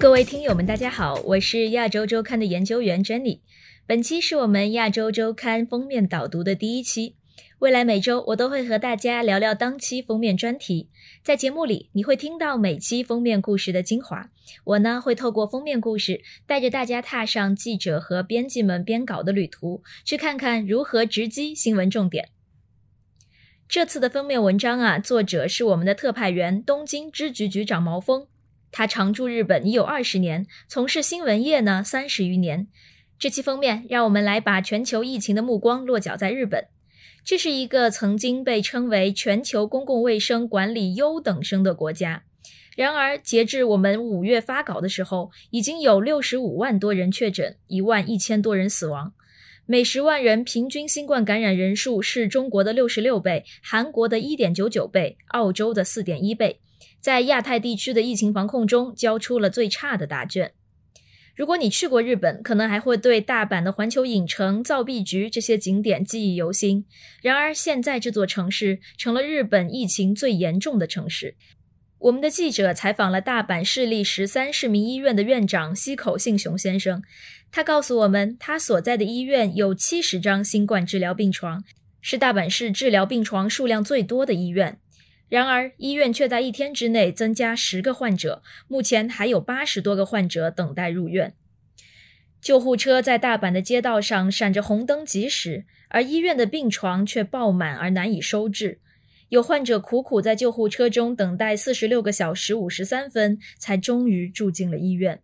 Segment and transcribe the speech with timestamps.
[0.00, 3.42] 各位听友们，大家好，我是亚洲周刊的研究员真理。
[3.84, 7.16] 本期是我们亚洲周刊封面导读的第一期。
[7.58, 10.88] 未来每周我都会和大家聊聊当期封面专题，
[11.24, 14.30] 在节目里你会听到每期封面故事的精华。
[14.62, 22.28] 我呢会透过封面故事，带着大家踏上记者和编辑们编稿的旅途，去看看如何直击新闻重点。
[23.68, 28.28] 这次的封面文章啊，作者是我们的特派员东京支局局长毛峰。
[28.70, 32.68] 他常驻日本已有二十年，从事新闻业呢三十余年。
[33.18, 36.66] 这期封面让我们来把全球疫情的目光落脚在日本。
[37.24, 42.22] 这是一个曾经被称为全球公共卫生管理优等生的国家。
[42.76, 49.12] 然而，截至我们五月发稿的时候，已经有六十五万多人确诊，一万一千多人死亡。
[49.66, 56.60] 每十万人平均新冠感染人数是中国的六十六倍，韩国的一点九九倍，澳洲的四点一倍。
[57.00, 60.52] 在亚太地区的疫情防控中，交出了最差的答卷。
[61.34, 66.84] 如果你去过日本，可能还会对大阪的环球影城、造币局这些景点记忆犹新。
[67.22, 71.36] 然而，现在这座城市成了日本疫情最严重的城市。
[72.00, 77.02] 我们的记者采访了大阪市立十三市民医院的院长西口信雄先生，
[77.52, 81.62] 他告诉我们，他所在的医院有七十张新冠治疗病床，
[82.00, 84.78] 是大阪市治疗病床数量最多的医院。
[85.28, 91.34] 然而，医院却在一天之内增加十个患者，目前还有八十多个患者等待入院。
[92.40, 98.80] 救护车在大阪的街道上闪着红灯疾驶，而医院的病床却爆满而难以收治。
[99.28, 105.20] 有患者苦苦在救护车中等待四十六个小时五十三分，才终于住进了医院。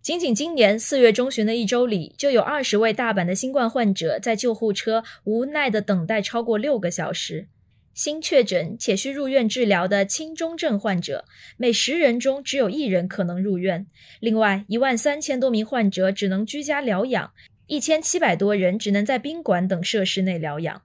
[0.00, 7.46] 仅仅今年四月中旬的一周里，就有二十位大阪的新冠患者在救护车无奈地等待超过六个小时。
[7.94, 11.26] 新确诊且需入院治疗的轻中症患者，
[11.58, 13.86] 每十人中只有一人可能入院。
[14.18, 17.32] 另外，一万三千多名患者只能居家疗养，
[17.66, 20.82] 一千七百多人只能在宾馆等设施内疗养。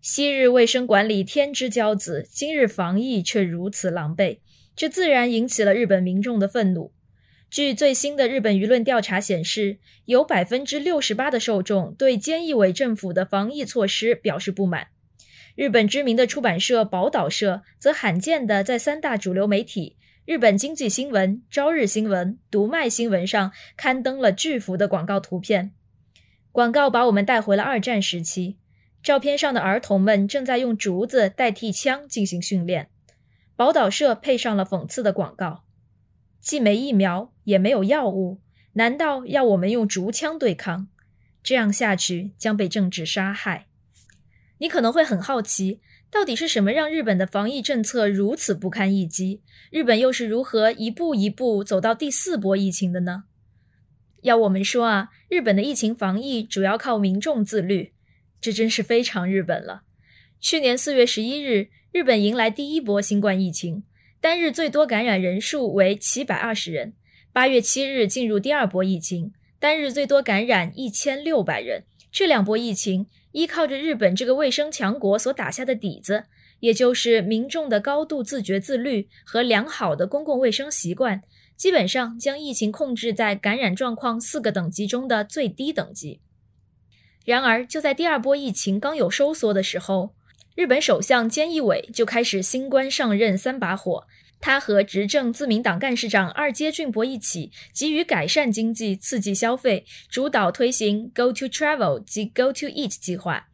[0.00, 4.38] 昔日卫生管理天之骄子，今日防疫却如此狼狈，
[4.74, 6.92] 这自然引起了日本民众的愤怒。
[7.48, 14.88] 据最新的日本舆论调查显示，有百分之六十八的受众对菅义伟政府的防疫措施表示不满。
[15.60, 25.72] 日本知名的出版社宝岛社则罕见地在三大主流媒体——日本经济新闻、朝日新闻、读卖新闻上刊登了巨幅的广告图片。
[26.50, 28.56] 广告把我们带回了二战时期，
[29.02, 32.88] 照片上的儿童们正在用竹子代替枪进行训练。
[33.54, 35.64] 宝岛社配上了讽刺的广告
[36.40, 38.40] ：“既没疫苗，也没有药物，
[38.72, 40.88] 难道要我们用竹枪对抗？
[41.42, 43.66] 这样下去将被政治杀害。”
[44.60, 49.40] 你可能会很好奇，到底是什么让日本的防疫政策如此不堪一击？
[49.70, 53.24] 日本又是如何一步一步走到第四波疫情的呢？
[54.20, 57.94] 要我们说啊，日本的疫情防疫主要靠民众自律，
[58.38, 59.84] 这真是非常日本了。
[60.38, 63.84] 去年四月十一日，日本迎来第一波新冠疫情，
[64.20, 66.92] 单日最多感染人数为七百二十人。
[67.32, 71.84] 八月七日进入第二波疫情，单日最多感染一千六百人。
[72.12, 73.06] 这两波疫情。
[73.32, 76.24] 依靠着日本这个卫生强国所打下的底子，
[76.60, 81.22] 也就是民众的高度自觉自律和良好的公共卫生习惯，
[81.56, 86.20] 基本上将疫情控制在感染状况四个等级中的最低等级。
[87.24, 90.14] 然而，就在第二波疫情刚有收缩的时候，
[90.56, 94.06] 日本首相菅义伟就开始新官上任三把火。
[94.40, 103.48] 他和执政自民党干事长二阶俊博一起，急于改善经济、刺激消费，主导推行 Go to Travel 及 Go to Eat 计划，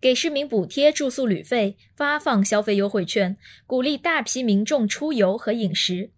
[0.00, 3.36] 给市民补贴住宿旅费，发放消费优惠券，
[3.66, 6.10] 鼓励大批民众出游和饮食。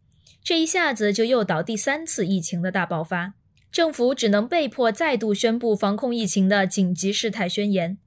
[0.45, 3.35] 这一下子就诱导第三次疫情的大爆发，
[3.73, 7.99] 政府只能被迫再度宣布防控疫情的紧急事态宣言。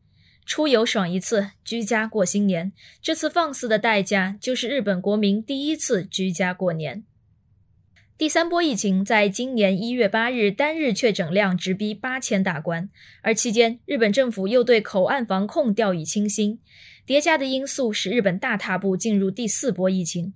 [0.45, 2.71] 出游爽一次，居家过新年。
[3.01, 7.03] 这次放肆的代价，就是日本国民第一次居家过年。
[8.17, 12.89] 第三波疫情在今年一月八日单日确诊量直逼八千大关，
[13.21, 16.59] 而期间日本政府又对口岸防控掉以轻心，
[17.05, 20.33] 叠加的因素使日本大踏步进入第四波疫情。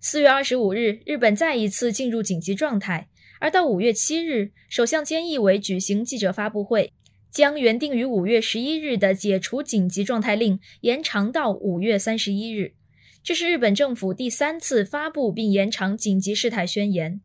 [0.00, 3.08] 四月二十五日，日本再一次进入紧急状态，
[3.40, 6.92] 而到五月七日，首相菅义伟举行记者发布会。
[7.30, 12.74] 将原定于五月十一日的解除紧急状态令延长到五月三十一日，
[13.22, 17.20] 这是日本政府第三次发布并延长紧急事态宣言，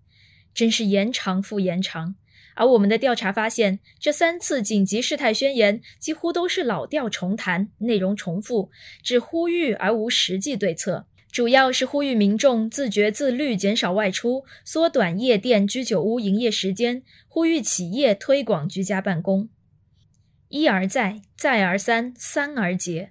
[0.54, 2.16] 真是延长复延长。
[2.56, 8.70] 而我们的调查发现，这三次紧急事态宣言几乎都是老调重弹，内容重复，
[9.02, 19.50] 只呼吁而无实际对策，主要是呼吁民众自觉自律，减少外出，缩短夜店、居酒屋营业时间，呼吁企业推广居家办公。
[20.54, 23.10] 一而再，再而三，三而竭。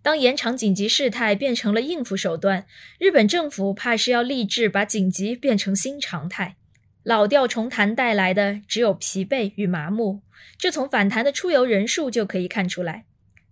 [0.00, 2.64] 当延长紧急事态变成了应付手段，
[2.98, 6.56] 日本政府怕是要立志把紧急变成新常态。
[7.02, 10.22] 老调重弹带来的只有疲惫与麻木，
[10.56, 13.04] 这从反弹的出游人数就可以看出来。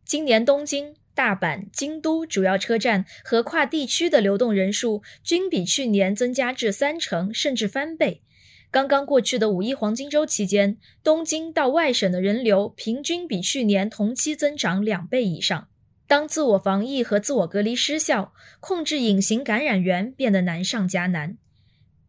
[0.06, 8.22] 今年东京、大阪、京都主要车站和跨地区的流动人数均比去年增加至三成，甚至翻倍。
[8.70, 15.68] 刚刚过去的五一黄金周期间，东京到外省的人流平均比去年同期增长两倍以上。
[16.06, 21.38] 当自我防疫和自我隔离失效，控制隐形感染源变得难上加难。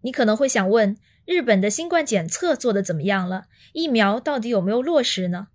[0.01, 3.45] 你可能会想问，日本的新冠检测做得怎么样了？
[3.71, 5.47] 疫苗到底有没有落实呢？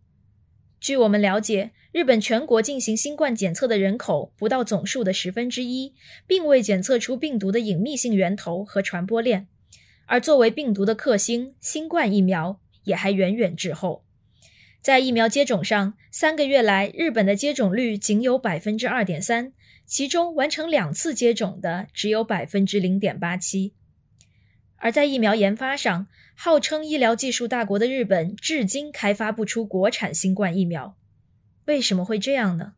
[0.81, 5.95] 据我们了解，日本全国进行新冠检测的人口不到总数的十分之一，
[6.27, 9.49] 并未检测出病毒的隐秘性源头和传播链。
[10.07, 14.05] 而作为病毒的克星，新冠疫苗也还远远滞后。
[14.81, 19.53] 在疫苗接种上，三个月来，日本的接种率仅有百分之二点三，
[19.87, 23.73] 其中完成两次接种的只有百分之零点八七。
[24.77, 30.99] 而在疫苗研发上，号称医疗技术大国的日本，至今开发不出国产新冠疫苗。
[31.65, 32.75] 为什么会这样呢？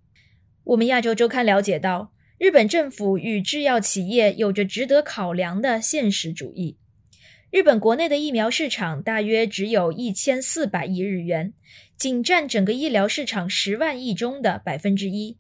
[0.63, 6.77] 我们亚洲周刊了解到，日本政府与制药企业有着值得考量的现实主义。
[7.51, 11.53] 日本国内的疫苗市场大约只有一千四百亿日元，
[11.97, 15.39] 仅占整个医疗市场十万亿中的百分之一，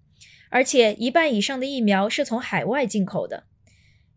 [0.48, 3.44] 而且一半以上的疫苗是从海外进口的。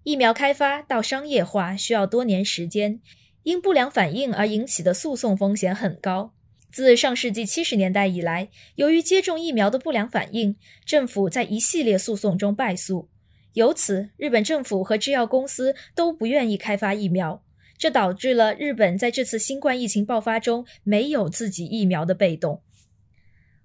[0.04, 3.02] 疫苗开发到商业化需要多年时间，
[3.42, 6.34] 因不良反应而引起的诉讼风险很高。
[6.72, 10.56] 自上世纪七十年代以来，由于接种疫苗的不良反应，
[10.86, 13.10] 政府在一系列诉讼中败诉，
[13.54, 17.44] 由此日本政府和制药公司都不愿意开发疫苗。
[17.80, 22.62] 这导致了日本在这次新冠疫情爆发中没有自己疫苗的被动。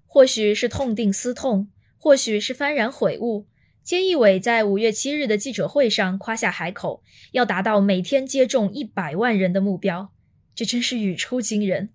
[0.07, 1.67] 或许是痛定思痛，
[1.97, 3.45] 或许是幡然悔悟，
[3.85, 7.03] 菅义伟在五月七日的记者会上夸下海口，
[7.33, 10.13] 要达到每天接种一百万人的目标，
[10.55, 11.89] 这真是语出惊人。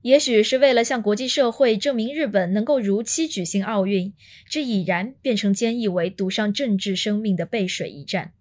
[0.00, 4.14] 也许是为了向国际社会证明日本能够如期举行奥运，
[4.48, 8.32] 这已然变成菅义伟赌上政治生命的背水一战。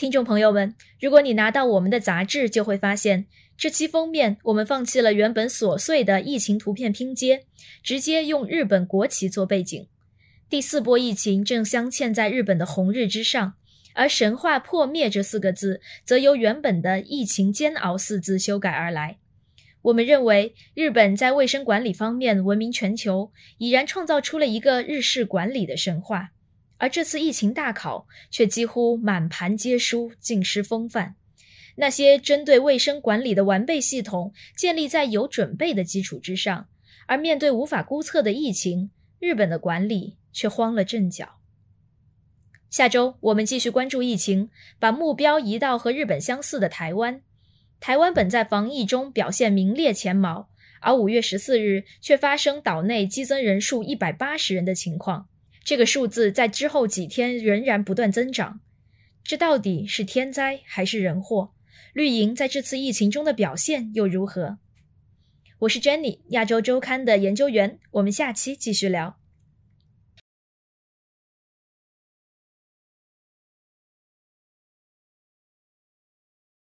[0.00, 3.26] 听众朋友们，如果你拿到我们的杂志，就会发现
[3.58, 7.44] 这期封面我们放弃了原本琐碎的疫情图片拼接，
[7.82, 9.86] 直接用日本国旗做背景。
[10.48, 13.52] 第四波疫情正镶嵌在日本的红日之上，
[13.92, 19.18] 而“神话破灭”这四个字则由原本的“疫情煎熬”四字修改而来。
[19.82, 26.30] 我们认为，日本在卫生管理方面闻名全球，已然创造出了一个日式管理的神话。
[26.80, 31.14] 而这次疫情大考却几乎满盘皆输，尽失风范。
[31.76, 36.68] 那些针对卫生管理的完备系统建立在有准备的基础之上，
[37.06, 41.36] 而面对无法估测的疫情，日本的管理却慌了阵脚。
[42.70, 44.48] 下周我们继续关注疫情，
[44.78, 47.20] 把目标移到和日本相似的台湾。
[47.78, 50.48] 台湾本在防疫中表现名列前茅，
[50.80, 55.29] 而五月十四日却发生岛内激增人数一百八十人的情况。
[55.70, 58.58] 这个数字在之后几天仍然不断增长，
[59.22, 61.52] 这到底是天灾还是人祸？
[61.92, 64.58] 绿营在这次疫情中的表现又如何？
[65.60, 69.19] 我是 Jenny，亚洲周刊的研究员，我们下期继续聊。